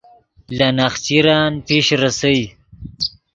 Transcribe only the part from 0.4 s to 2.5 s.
لے نخچرن پیش ریسئے